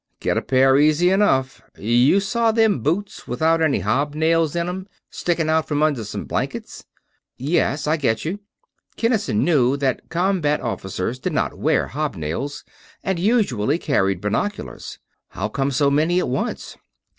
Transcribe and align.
"Get 0.19 0.35
a 0.35 0.41
pair 0.41 0.79
easy 0.79 1.11
enough. 1.11 1.61
You 1.77 2.19
saw 2.21 2.51
them 2.51 2.79
boots 2.81 3.27
without 3.27 3.61
any 3.61 3.81
hobnails 3.81 4.55
in 4.59 4.67
'em, 4.67 4.87
sticking 5.11 5.47
out 5.47 5.67
from 5.67 5.83
under 5.83 6.03
some 6.03 6.25
blankets?" 6.25 6.85
"Yes. 7.37 7.85
I 7.85 7.97
get 7.97 8.25
you." 8.25 8.39
Kinnison 8.97 9.43
knew 9.43 9.77
that 9.77 10.09
combat 10.09 10.59
officers 10.59 11.19
did 11.19 11.33
not 11.33 11.53
wear 11.55 11.89
hobnails, 11.89 12.63
and 13.03 13.19
usually 13.19 13.77
carried 13.77 14.21
binoculars. 14.21 14.97
"How 15.29 15.49
come 15.49 15.69
so 15.69 15.91
many 15.91 16.17
at 16.19 16.27
once?" 16.27 16.77